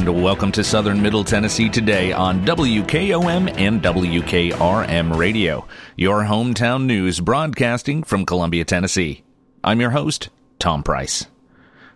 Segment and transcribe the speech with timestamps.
[0.00, 7.20] And welcome to Southern Middle Tennessee today on WKOM and WKRM Radio, your hometown news
[7.20, 9.22] broadcasting from Columbia, Tennessee.
[9.62, 11.26] I'm your host, Tom Price.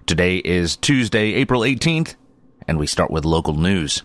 [0.04, 2.14] Today is Tuesday, April 18th,
[2.68, 4.02] and we start with local news.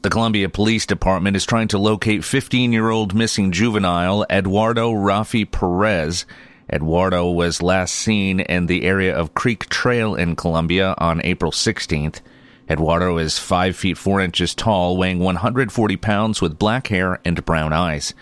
[0.00, 5.44] The Columbia Police Department is trying to locate 15 year old missing juvenile Eduardo Rafi
[5.44, 6.24] Perez.
[6.72, 12.22] Eduardo was last seen in the area of Creek Trail in Columbia on April 16th.
[12.70, 17.72] Eduardo is 5 feet 4 inches tall, weighing 140 pounds with black hair and brown
[17.72, 18.14] eyes.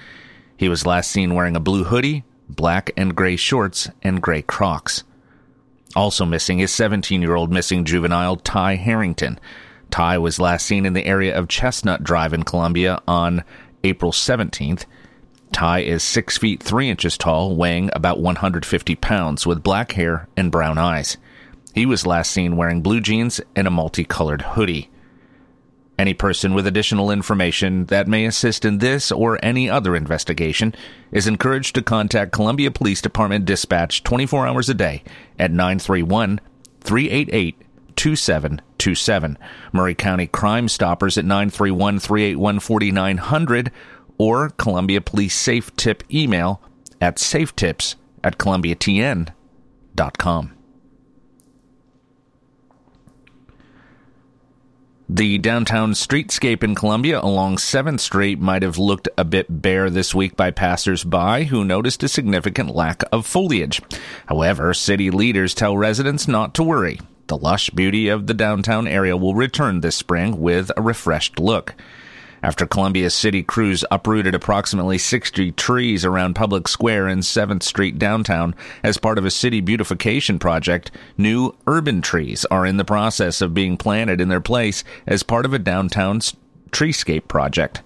[0.56, 5.04] He was last seen wearing a blue hoodie, black and gray shorts, and gray crocs.
[5.94, 9.38] Also missing is 17 year old missing juvenile Ty Harrington.
[9.90, 13.44] Ty was last seen in the area of Chestnut Drive in Columbia on
[13.84, 14.86] April 17th.
[15.52, 20.50] Ty is 6 feet 3 inches tall, weighing about 150 pounds, with black hair and
[20.50, 21.18] brown eyes.
[21.78, 24.90] He was last seen wearing blue jeans and a multicolored hoodie.
[25.96, 30.74] Any person with additional information that may assist in this or any other investigation
[31.12, 35.04] is encouraged to contact Columbia Police Department Dispatch 24 hours a day
[35.38, 36.40] at 931
[36.80, 37.62] 388
[37.94, 39.38] 2727.
[39.72, 43.70] Maury County Crime Stoppers at 931 381 4900
[44.18, 46.60] or Columbia Police Safe Tip email
[47.00, 50.57] at safetips at columbiatn.com.
[55.10, 60.14] The downtown streetscape in Columbia along 7th Street might have looked a bit bare this
[60.14, 63.80] week by passersby who noticed a significant lack of foliage.
[64.26, 67.00] However, city leaders tell residents not to worry.
[67.28, 71.74] The lush beauty of the downtown area will return this spring with a refreshed look
[72.42, 78.54] after Columbia City crews uprooted approximately 60 trees around Public Square and 7th Street downtown
[78.82, 80.90] as part of a city beautification project.
[81.16, 85.44] New urban trees are in the process of being planted in their place as part
[85.44, 86.20] of a downtown
[86.70, 87.82] treescape project.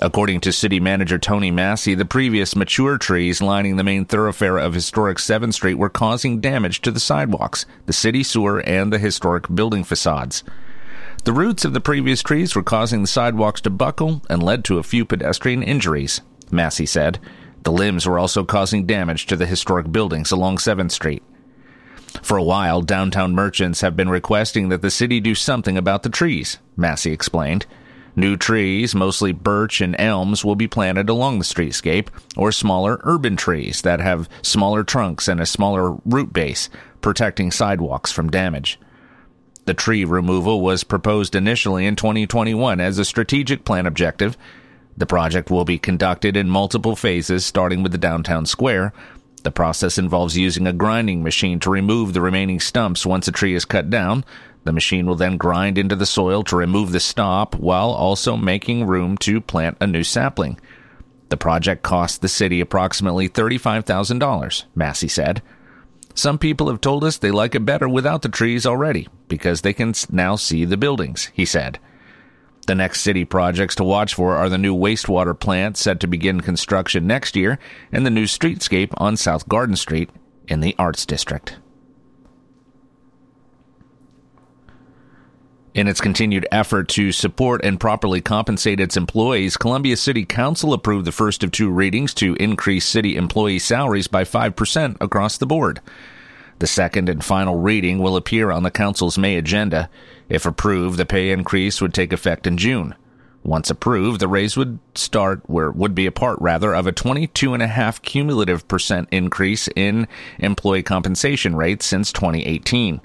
[0.00, 4.72] According to city manager Tony Massey, the previous mature trees lining the main thoroughfare of
[4.72, 9.54] historic 7th Street were causing damage to the sidewalks, the city sewer, and the historic
[9.54, 10.44] building facades.
[11.24, 14.78] The roots of the previous trees were causing the sidewalks to buckle and led to
[14.78, 17.20] a few pedestrian injuries, Massey said.
[17.62, 21.22] The limbs were also causing damage to the historic buildings along 7th Street.
[22.22, 26.10] For a while, downtown merchants have been requesting that the city do something about the
[26.10, 27.66] trees, Massey explained.
[28.16, 33.36] New trees, mostly birch and elms, will be planted along the streetscape, or smaller urban
[33.36, 36.68] trees that have smaller trunks and a smaller root base,
[37.00, 38.76] protecting sidewalks from damage.
[39.64, 44.36] The tree removal was proposed initially in 2021 as a strategic plan objective.
[44.96, 48.92] The project will be conducted in multiple phases, starting with the downtown square.
[49.44, 53.54] The process involves using a grinding machine to remove the remaining stumps once a tree
[53.54, 54.24] is cut down.
[54.64, 58.86] The machine will then grind into the soil to remove the stop while also making
[58.86, 60.60] room to plant a new sapling.
[61.28, 65.42] The project cost the city approximately $35,000, Massey said.
[66.14, 69.72] Some people have told us they like it better without the trees already because they
[69.72, 71.78] can now see the buildings, he said.
[72.66, 76.40] The next city projects to watch for are the new wastewater plant set to begin
[76.40, 77.58] construction next year
[77.90, 80.10] and the new streetscape on South Garden Street
[80.46, 81.56] in the Arts District.
[85.74, 91.06] In its continued effort to support and properly compensate its employees, Columbia City Council approved
[91.06, 95.80] the first of two readings to increase city employee salaries by 5% across the board.
[96.58, 99.88] The second and final reading will appear on the Council's May agenda.
[100.28, 102.94] If approved, the pay increase would take effect in June.
[103.42, 108.02] Once approved, the raise would start where would be a part rather of a 22.5
[108.02, 110.06] cumulative percent increase in
[110.38, 113.00] employee compensation rates since 2018.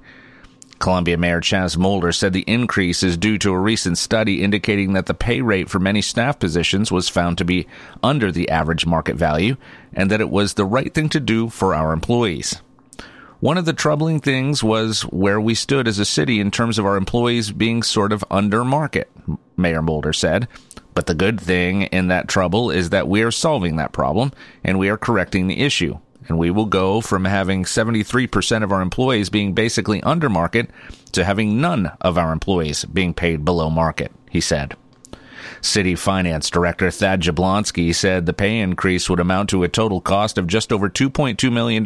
[0.80, 5.08] Columbia Mayor Chaz Molder said the increase is due to a recent study indicating that
[5.08, 7.68] the pay rate for many staff positions was found to be
[8.04, 9.58] under the average market value
[9.94, 12.62] and that it was the right thing to do for our employees.
[13.40, 16.86] One of the troubling things was where we stood as a city in terms of
[16.86, 19.12] our employees being sort of under market,
[19.56, 20.48] Mayor Molder said.
[20.96, 24.32] But the good thing in that trouble is that we are solving that problem
[24.64, 28.82] and we are correcting the issue and we will go from having 73% of our
[28.82, 30.70] employees being basically under market
[31.14, 34.76] to having none of our employees being paid below market, he said.
[35.62, 40.38] City Finance Director Thad Jablonski said the pay increase would amount to a total cost
[40.38, 41.86] of just over $2.2 million,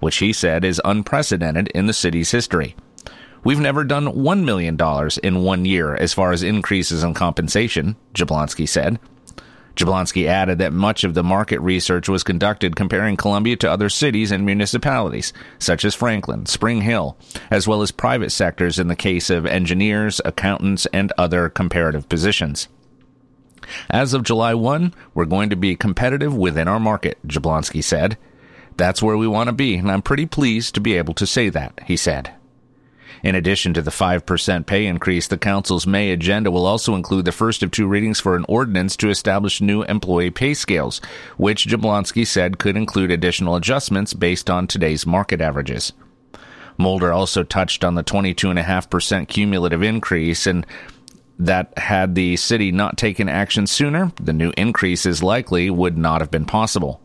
[0.00, 2.76] which he said is unprecedented in the city's history.
[3.42, 4.78] We've never done $1 million
[5.22, 8.98] in one year as far as increases in compensation, Jablonski said.
[9.76, 14.30] Jablonski added that much of the market research was conducted comparing Columbia to other cities
[14.30, 17.16] and municipalities, such as Franklin, Spring Hill,
[17.50, 22.68] as well as private sectors in the case of engineers, accountants, and other comparative positions.
[23.90, 28.16] As of July 1, we're going to be competitive within our market, Jablonski said.
[28.76, 31.48] That's where we want to be, and I'm pretty pleased to be able to say
[31.48, 32.32] that, he said.
[33.24, 37.32] In addition to the 5% pay increase, the Council's May agenda will also include the
[37.32, 41.00] first of two readings for an ordinance to establish new employee pay scales,
[41.38, 45.94] which Jablonski said could include additional adjustments based on today's market averages.
[46.76, 50.66] Molder also touched on the 22.5% cumulative increase and
[51.38, 56.30] that had the city not taken action sooner, the new increases likely would not have
[56.30, 57.00] been possible.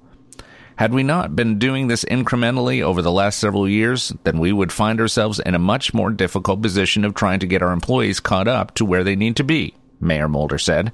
[0.79, 4.71] Had we not been doing this incrementally over the last several years, then we would
[4.71, 8.47] find ourselves in a much more difficult position of trying to get our employees caught
[8.47, 10.93] up to where they need to be, Mayor Molder said.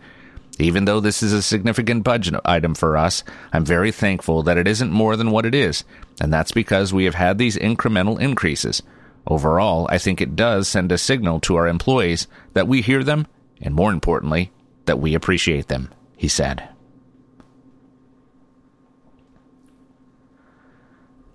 [0.57, 3.23] Even though this is a significant budget item for us,
[3.53, 5.83] I'm very thankful that it isn't more than what it is,
[6.19, 8.81] and that's because we have had these incremental increases.
[9.27, 13.27] Overall, I think it does send a signal to our employees that we hear them,
[13.61, 14.51] and more importantly,
[14.85, 16.69] that we appreciate them, he said.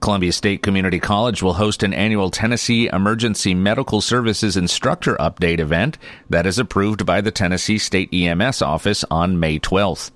[0.00, 5.98] Columbia State Community College will host an annual Tennessee Emergency Medical Services Instructor Update event
[6.30, 10.10] that is approved by the Tennessee State EMS office on May 12th.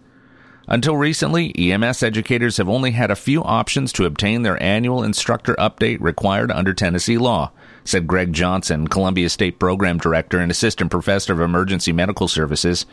[0.67, 5.55] Until recently, EMS educators have only had a few options to obtain their annual instructor
[5.57, 7.53] update required under Tennessee law,
[7.85, 12.87] said Greg Johnson, Columbia State Program Director and Assistant Professor of Emergency Medical Services.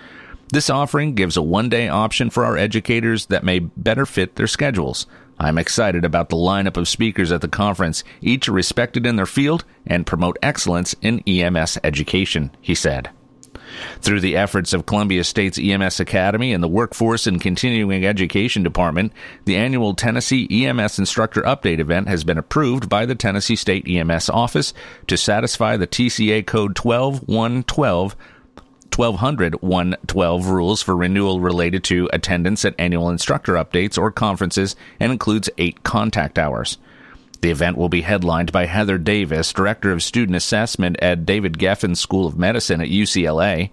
[0.51, 4.47] This offering gives a one day option for our educators that may better fit their
[4.47, 5.07] schedules.
[5.41, 9.65] I'm excited about the lineup of speakers at the conference, each respected in their field
[9.87, 13.09] and promote excellence in EMS education, he said.
[14.01, 19.13] Through the efforts of Columbia State's EMS Academy and the Workforce and Continuing Education Department,
[19.45, 24.29] the annual Tennessee EMS Instructor Update event has been approved by the Tennessee State EMS
[24.29, 24.75] Office
[25.07, 28.15] to satisfy the TCA Code 12112
[28.95, 35.11] 1200 112 rules for renewal related to attendance at annual instructor updates or conferences and
[35.11, 36.77] includes eight contact hours.
[37.41, 41.97] The event will be headlined by Heather Davis, Director of Student Assessment at David Geffen
[41.97, 43.71] School of Medicine at UCLA.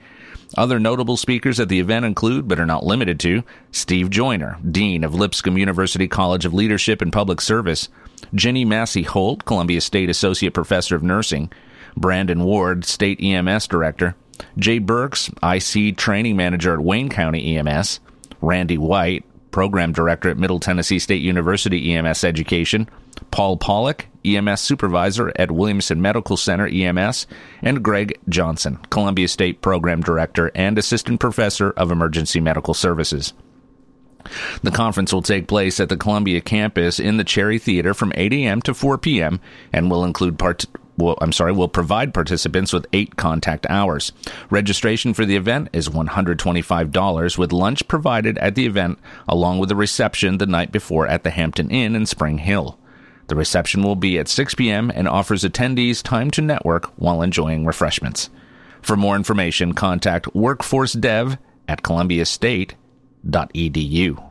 [0.57, 5.05] Other notable speakers at the event include, but are not limited to, Steve Joyner, Dean
[5.05, 7.91] of Lipscomb University College of Leadership and Public Service,
[8.35, 11.53] Jenny Massey Holt, Columbia State Associate Professor of Nursing,
[11.95, 14.15] Brandon Ward, State EMS Director,
[14.59, 18.01] Jay Burks, IC Training Manager at Wayne County EMS,
[18.41, 22.89] Randy White, Program Director at Middle Tennessee State University EMS Education,
[23.31, 27.27] Paul Pollock, EMS Supervisor at Williamson Medical Center EMS,
[27.63, 33.33] and Greg Johnson, Columbia State Program Director and Assistant Professor of Emergency Medical Services.
[34.63, 38.33] The conference will take place at the Columbia campus in the Cherry Theater from 8
[38.33, 38.61] a.m.
[38.63, 39.41] to 4 p.m.
[39.73, 40.67] and will include part-
[40.99, 44.13] will, I'm sorry, will provide participants with eight contact hours.
[44.51, 49.77] Registration for the event is $125 with lunch provided at the event along with a
[49.77, 52.79] reception the night before at the Hampton Inn in Spring Hill.
[53.29, 54.91] The reception will be at 6 p.m.
[54.95, 58.31] and offers attendees time to network while enjoying refreshments.
[58.83, 61.39] For more information, contact workforcedev
[61.69, 64.28] at columbiastate.edu.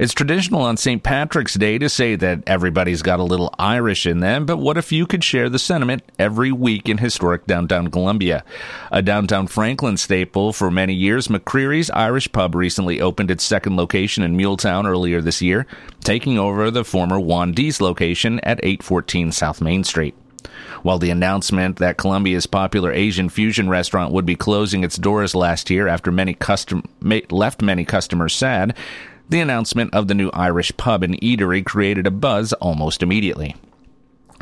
[0.00, 1.02] It's traditional on St.
[1.02, 4.92] Patrick's Day to say that everybody's got a little Irish in them, but what if
[4.92, 8.42] you could share the sentiment every week in historic downtown Columbia?
[8.90, 14.22] A downtown Franklin staple for many years, McCreary's Irish Pub recently opened its second location
[14.22, 15.66] in Muletown earlier this year,
[16.02, 20.14] taking over the former Juan D's location at 814 South Main Street.
[20.82, 25.68] While the announcement that Columbia's popular Asian fusion restaurant would be closing its doors last
[25.68, 28.74] year after many custom left many customers sad,
[29.30, 33.54] the announcement of the new Irish pub and eatery created a buzz almost immediately.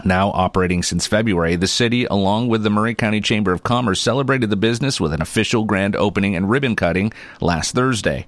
[0.05, 4.49] Now operating since February, the city, along with the Maury County Chamber of Commerce, celebrated
[4.49, 8.25] the business with an official grand opening and ribbon cutting last Thursday.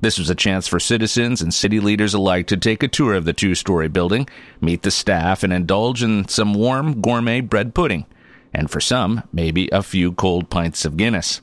[0.00, 3.24] This was a chance for citizens and city leaders alike to take a tour of
[3.24, 4.28] the two story building,
[4.60, 8.04] meet the staff, and indulge in some warm gourmet bread pudding.
[8.52, 11.40] And for some, maybe a few cold pints of Guinness.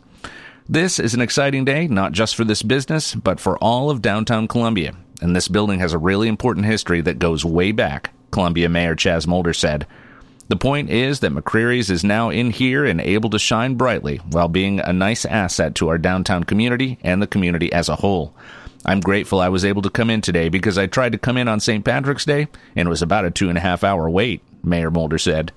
[0.70, 4.48] This is an exciting day, not just for this business, but for all of downtown
[4.48, 4.94] Columbia.
[5.22, 9.28] And this building has a really important history that goes way back, Columbia Mayor Chaz
[9.28, 9.86] Molder said.
[10.48, 14.50] The point is that McCreary's is now in here and able to shine brightly while
[14.50, 18.36] being a nice asset to our downtown community and the community as a whole.
[18.86, 21.48] I'm grateful I was able to come in today because I tried to come in
[21.48, 21.86] on St.
[21.86, 25.18] Patrick's Day and it was about a two and a half hour wait, Mayor Molder
[25.18, 25.52] said.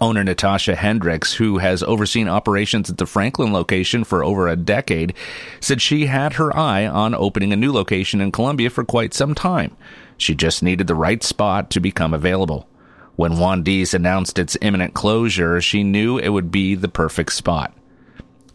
[0.00, 5.14] Owner Natasha Hendricks, who has overseen operations at the Franklin location for over a decade,
[5.60, 9.34] said she had her eye on opening a new location in Columbia for quite some
[9.34, 9.76] time.
[10.18, 12.68] She just needed the right spot to become available.
[13.16, 17.72] When Juan D's announced its imminent closure, she knew it would be the perfect spot.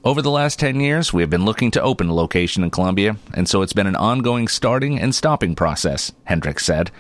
[0.04, 3.18] Over the last 10 years, we have been looking to open a location in Columbia,
[3.34, 6.92] and so it's been an ongoing starting and stopping process, Hendricks said.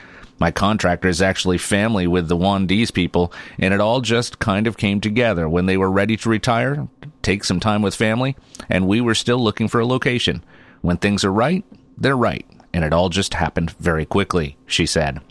[0.41, 4.75] My contractor is actually family with the D's people, and it all just kind of
[4.75, 6.87] came together when they were ready to retire,
[7.21, 8.35] take some time with family,
[8.67, 10.43] and we were still looking for a location.
[10.81, 11.63] When things are right,
[11.95, 12.43] they're right,
[12.73, 15.21] and it all just happened very quickly, she said.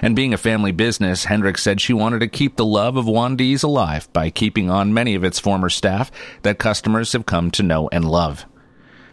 [0.00, 3.62] And being a family business, Hendricks said she wanted to keep the love of D's
[3.62, 6.10] alive by keeping on many of its former staff
[6.44, 8.46] that customers have come to know and love.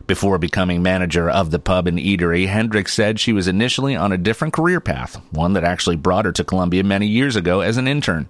[0.08, 4.18] Before becoming manager of the pub and eatery, Hendricks said she was initially on a
[4.20, 7.88] different career path, one that actually brought her to Columbia many years ago as an
[7.88, 8.30] intern.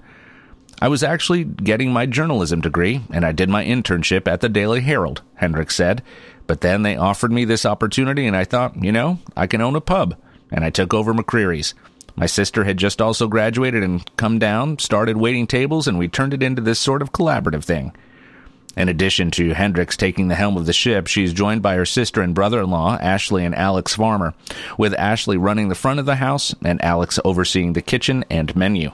[0.82, 4.82] I was actually getting my journalism degree, and I did my internship at the Daily
[4.82, 6.01] Herald, Hendricks said.
[6.48, 9.75] But then they offered me this opportunity, and I thought, you know, I can own
[9.75, 10.15] a pub.
[10.51, 11.74] And I took over McCreary's.
[12.15, 16.34] My sister had just also graduated and come down, started waiting tables, and we turned
[16.34, 17.94] it into this sort of collaborative thing.
[18.77, 22.22] In addition to Hendricks taking the helm of the ship, she's joined by her sister
[22.22, 24.34] and brother in law, Ashley and Alex Farmer,
[24.77, 28.91] with Ashley running the front of the house and Alex overseeing the kitchen and menu.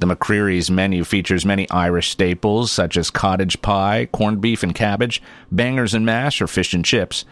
[0.00, 5.20] The McCreary's menu features many Irish staples such as cottage pie, corned beef and cabbage,
[5.50, 7.24] bangers and mash, or fish and chips.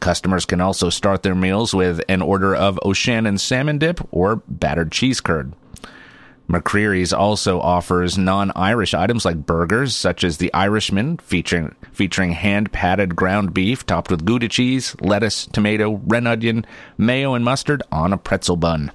[0.00, 4.92] Customers can also start their meals with an order of O'Shannon salmon dip or battered
[4.92, 5.54] cheese curd.
[6.48, 13.54] McCreary's also offers non-Irish items like burgers, such as the Irishman, featuring featuring hand-patted ground
[13.54, 16.66] beef topped with Gouda cheese, lettuce, tomato, red onion,
[16.98, 18.92] mayo, and mustard on a pretzel bun.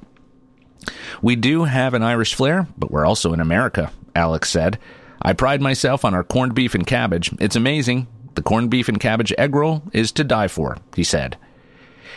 [1.21, 4.77] We do have an Irish flair, but we're also in America, Alex said.
[5.21, 7.31] I pride myself on our corned beef and cabbage.
[7.39, 8.07] It's amazing.
[8.35, 11.37] The corned beef and cabbage egg roll is to die for, he said.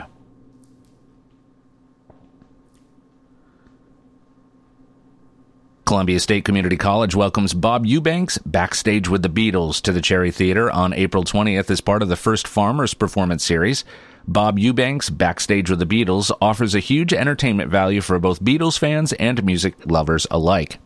[5.85, 10.71] Columbia State Community College welcomes Bob Eubanks backstage with the Beatles to the Cherry Theater
[10.71, 13.85] on April 20th as part of the first Farmers Performance Series.
[14.27, 19.13] Bob Eubanks Backstage with the Beatles offers a huge entertainment value for both Beatles fans
[19.13, 20.79] and music lovers alike.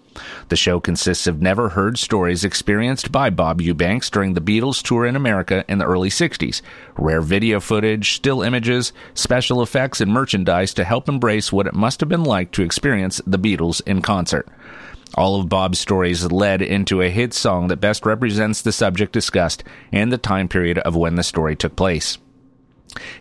[0.49, 5.05] The show consists of never heard stories experienced by Bob Eubanks during the Beatles tour
[5.05, 6.61] in America in the early 60s,
[6.97, 12.01] rare video footage, still images, special effects, and merchandise to help embrace what it must
[12.01, 14.45] have been like to experience the Beatles in concert.
[15.15, 19.63] All of Bob's stories led into a hit song that best represents the subject discussed
[19.91, 22.17] and the time period of when the story took place.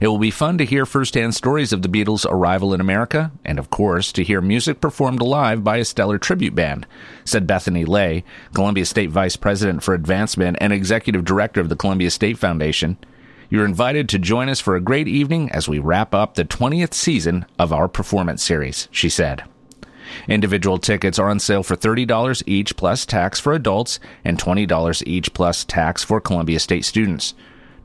[0.00, 3.58] It will be fun to hear firsthand stories of the Beatles' arrival in America, and
[3.58, 6.86] of course, to hear music performed live by a stellar tribute band,
[7.24, 12.10] said Bethany Lay, Columbia State Vice President for Advancement and Executive Director of the Columbia
[12.10, 12.96] State Foundation.
[13.50, 16.94] You're invited to join us for a great evening as we wrap up the 20th
[16.94, 19.44] season of our performance series, she said.
[20.28, 25.32] Individual tickets are on sale for $30 each plus tax for adults and $20 each
[25.34, 27.34] plus tax for Columbia State students.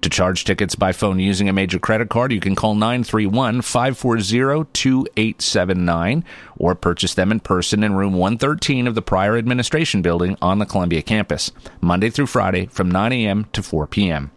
[0.03, 4.65] To charge tickets by phone using a major credit card, you can call 931 540
[4.73, 6.25] 2879
[6.57, 10.65] or purchase them in person in room 113 of the Pryor administration building on the
[10.65, 13.45] Columbia campus, Monday through Friday from 9 a.m.
[13.53, 14.31] to 4 p.m.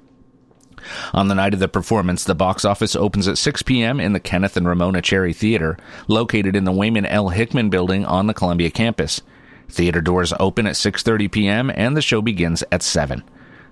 [1.12, 4.00] On the night of the performance, the box office opens at 6 p.m.
[4.00, 5.78] in the Kenneth and Ramona Cherry Theater,
[6.08, 7.30] located in the Waymon L.
[7.30, 9.20] Hickman building on the Columbia campus.
[9.68, 11.70] Theater doors open at 6:30 p.m.
[11.74, 13.22] and the show begins at 7.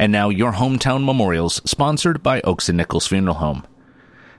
[0.00, 3.66] And now your hometown memorials, sponsored by Oakes and Nichols Funeral Home.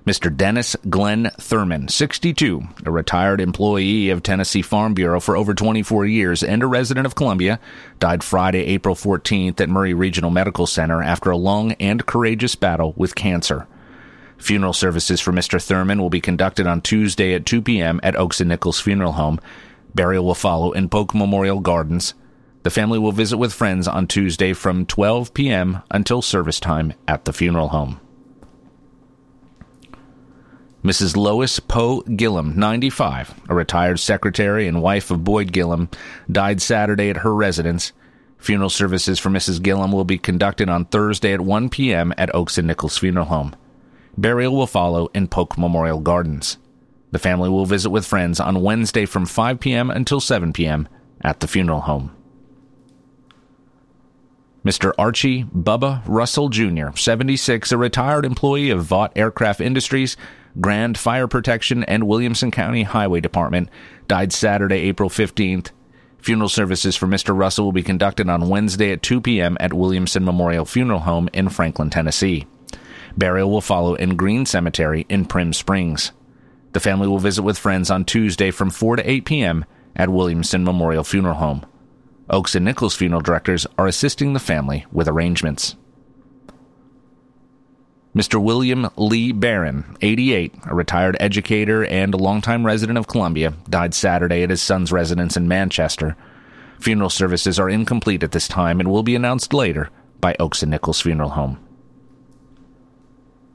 [0.07, 0.35] Mr.
[0.35, 6.41] Dennis Glenn Thurman, 62, a retired employee of Tennessee Farm Bureau for over 24 years
[6.41, 7.59] and a resident of Columbia,
[7.99, 12.95] died Friday, April 14th at Maury Regional Medical Center after a long and courageous battle
[12.97, 13.67] with cancer.
[14.39, 15.63] Funeral services for Mr.
[15.63, 17.99] Thurman will be conducted on Tuesday at 2 p.m.
[18.01, 19.39] at Oakes and Nichols Funeral Home.
[19.93, 22.15] Burial will follow in Polk Memorial Gardens.
[22.63, 25.81] The family will visit with friends on Tuesday from 12 p.m.
[25.89, 27.99] until service time at the funeral home.
[30.83, 31.15] Mrs.
[31.15, 35.89] Lois Poe Gillum, 95, a retired secretary and wife of Boyd Gillum,
[36.31, 37.93] died Saturday at her residence.
[38.39, 39.61] Funeral services for Mrs.
[39.61, 42.13] Gillum will be conducted on Thursday at 1 p.m.
[42.17, 43.55] at Oakes and Nichols Funeral Home.
[44.17, 46.57] Burial will follow in Polk Memorial Gardens.
[47.11, 49.91] The family will visit with friends on Wednesday from 5 p.m.
[49.91, 50.87] until 7 p.m.
[51.21, 52.11] at the funeral home.
[54.63, 54.91] Mr.
[54.97, 60.15] Archie Bubba Russell Jr., 76, a retired employee of Vought Aircraft Industries,
[60.59, 63.69] Grand Fire Protection, and Williamson County Highway Department,
[64.07, 65.71] died Saturday, April 15th.
[66.19, 67.35] Funeral services for Mr.
[67.35, 69.57] Russell will be conducted on Wednesday at 2 p.m.
[69.59, 72.45] at Williamson Memorial Funeral Home in Franklin, Tennessee.
[73.17, 76.11] Burial will follow in Green Cemetery in Primm Springs.
[76.73, 79.65] The family will visit with friends on Tuesday from 4 to 8 p.m.
[79.95, 81.65] at Williamson Memorial Funeral Home.
[82.31, 85.75] Oakes and Nichols funeral directors are assisting the family with arrangements.
[88.15, 88.41] Mr.
[88.41, 94.43] William Lee Barron, 88, a retired educator and a longtime resident of Columbia, died Saturday
[94.43, 96.15] at his son's residence in Manchester.
[96.79, 99.89] Funeral services are incomplete at this time and will be announced later
[100.21, 101.59] by Oakes and Nichols Funeral Home.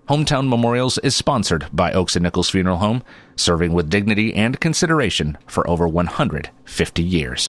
[0.08, 3.02] Hometown Memorials is sponsored by Oakes and Nichols Funeral Home,
[3.36, 7.48] serving with dignity and consideration for over 150 years.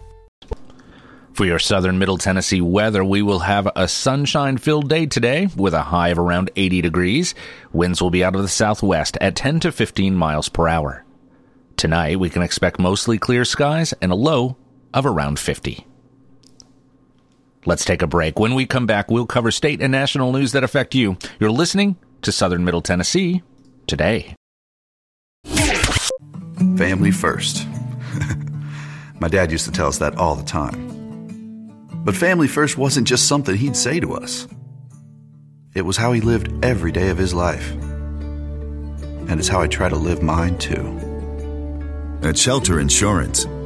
[1.41, 5.73] For your southern middle Tennessee weather, we will have a sunshine filled day today with
[5.73, 7.33] a high of around 80 degrees.
[7.73, 11.03] Winds will be out of the southwest at 10 to 15 miles per hour.
[11.77, 14.55] Tonight, we can expect mostly clear skies and a low
[14.93, 15.83] of around 50.
[17.65, 18.37] Let's take a break.
[18.37, 21.17] When we come back, we'll cover state and national news that affect you.
[21.39, 23.41] You're listening to Southern Middle Tennessee
[23.87, 24.35] today.
[26.77, 27.65] Family first.
[29.19, 30.90] My dad used to tell us that all the time.
[32.03, 34.47] But family first wasn't just something he'd say to us.
[35.75, 37.71] It was how he lived every day of his life.
[37.71, 40.97] And it's how I try to live mine too.
[42.23, 43.45] At Shelter Insurance,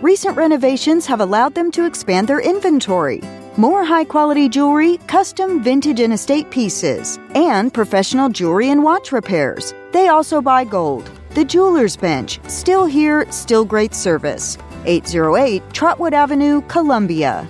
[0.00, 3.20] Recent renovations have allowed them to expand their inventory
[3.58, 9.74] more high quality jewelry, custom vintage and estate pieces, and professional jewelry and watch repairs.
[9.90, 11.10] They also buy gold.
[11.30, 14.56] The Jeweler's Bench, still here, still great service.
[14.84, 17.48] 808 Trotwood Avenue, Columbia.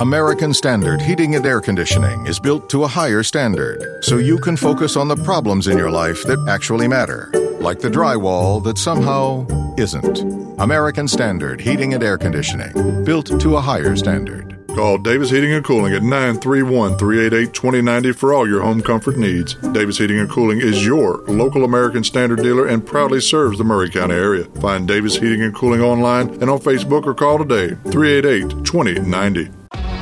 [0.00, 4.56] American Standard Heating and Air Conditioning is built to a higher standard so you can
[4.56, 9.44] focus on the problems in your life that actually matter, like the drywall that somehow
[9.78, 10.20] isn't.
[10.60, 14.58] American Standard Heating and Air Conditioning, built to a higher standard.
[14.74, 19.54] Call Davis Heating and Cooling at 931 388 2090 for all your home comfort needs.
[19.54, 23.90] Davis Heating and Cooling is your local American Standard dealer and proudly serves the Maury
[23.90, 24.44] County area.
[24.60, 29.57] Find Davis Heating and Cooling online and on Facebook or call today 388 2090.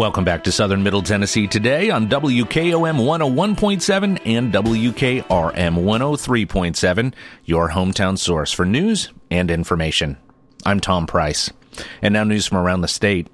[0.00, 8.16] Welcome back to Southern Middle Tennessee today on WKOM 101.7 and WKRM 103.7, your hometown
[8.16, 10.16] source for news and information.
[10.64, 11.52] I'm Tom Price.
[12.00, 13.28] And now news from around the state.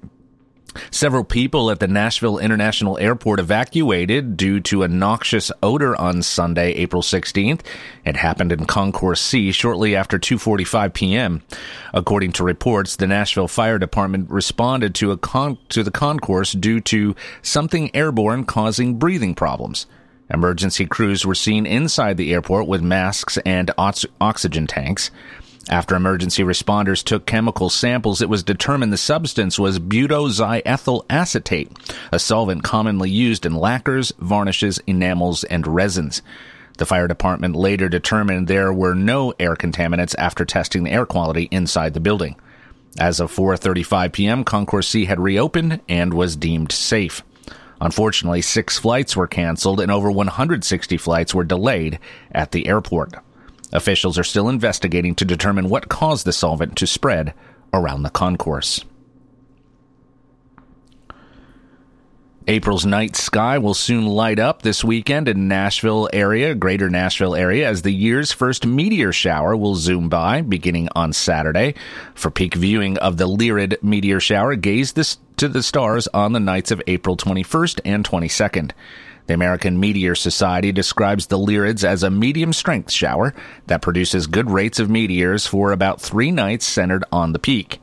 [0.91, 6.73] Several people at the Nashville International Airport evacuated due to a noxious odor on Sunday,
[6.73, 7.61] April 16th.
[8.05, 11.43] It happened in Concourse C shortly after 2:45 p.m.
[11.93, 16.79] According to reports, the Nashville Fire Department responded to a con- to the concourse due
[16.81, 19.85] to something airborne causing breathing problems.
[20.29, 25.09] Emergency crews were seen inside the airport with masks and ox- oxygen tanks.
[25.69, 31.69] After emergency responders took chemical samples, it was determined the substance was butoxyethyl acetate,
[32.11, 36.21] a solvent commonly used in lacquers, varnishes, enamels, and resins.
[36.77, 41.49] The fire department later determined there were no air contaminants after testing the air quality
[41.51, 42.37] inside the building.
[42.97, 47.23] As of 4:35 p.m., Concourse C had reopened and was deemed safe.
[47.81, 51.99] Unfortunately, 6 flights were canceled and over 160 flights were delayed
[52.31, 53.15] at the airport.
[53.73, 57.33] Officials are still investigating to determine what caused the solvent to spread
[57.73, 58.83] around the concourse.
[62.49, 67.67] April's night sky will soon light up this weekend in Nashville area, greater Nashville area,
[67.67, 71.75] as the year's first meteor shower will zoom by beginning on Saturday.
[72.15, 76.39] For peak viewing of the Lyrid meteor shower, gaze this, to the stars on the
[76.39, 78.71] nights of April 21st and 22nd.
[79.27, 83.33] The American Meteor Society describes the Lyrids as a medium strength shower
[83.67, 87.79] that produces good rates of meteors for about three nights centered on the peak.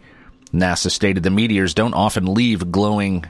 [0.53, 3.27] NASA stated the meteors don't often leave glowing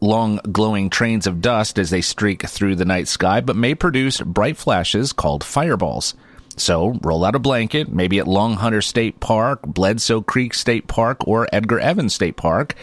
[0.00, 4.20] long glowing trains of dust as they streak through the night sky, but may produce
[4.20, 6.14] bright flashes called fireballs.
[6.56, 11.26] So roll out a blanket, maybe at Long Hunter State Park, Bledsoe Creek State Park,
[11.26, 12.74] or Edgar Evans State Park,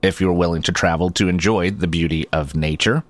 [0.00, 3.04] if you're willing to travel to enjoy the beauty of nature.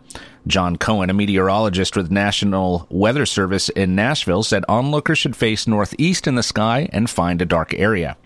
[0.51, 6.27] John Cohen, a meteorologist with National Weather Service in Nashville, said onlookers should face northeast
[6.27, 8.17] in the sky and find a dark area.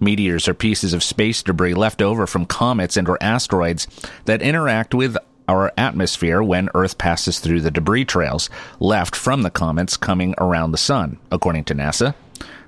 [0.00, 3.86] Meteors are pieces of space debris left over from comets and or asteroids
[4.24, 9.50] that interact with our atmosphere when Earth passes through the debris trails left from the
[9.50, 12.14] comets coming around the sun, according to NASA.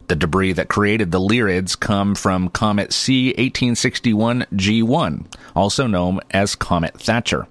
[0.09, 6.55] The debris that created the Lyrids come from Comet C 1861 G1, also known as
[6.55, 7.47] Comet Thatcher.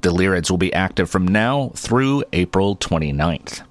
[0.00, 3.62] The Lyrids will be active from now through April 29th.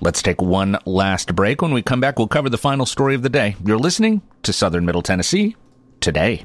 [0.00, 1.62] Let's take one last break.
[1.62, 3.56] When we come back, we'll cover the final story of the day.
[3.64, 5.56] You're listening to Southern Middle Tennessee
[6.00, 6.44] today.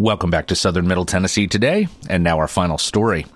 [0.00, 3.26] Welcome back to Southern Middle Tennessee today, and now our final story.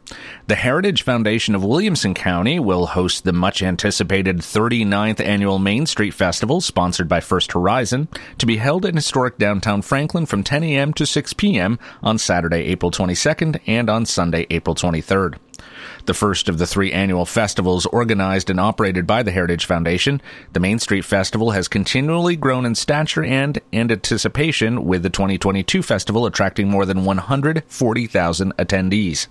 [0.47, 6.15] The Heritage Foundation of Williamson County will host the much anticipated 39th annual Main Street
[6.15, 10.95] Festival, sponsored by First Horizon, to be held in historic downtown Franklin from 10 a.m.
[10.95, 11.79] to 6 p.m.
[12.03, 15.35] on Saturday, April 22nd, and on Sunday, April 23rd.
[16.07, 20.21] The first of the three annual festivals organized and operated by the Heritage Foundation,
[20.53, 26.27] the Main Street Festival has continually grown in stature and, anticipation, with the 2022 festival
[26.27, 29.29] attracting more than 140,000 attendees.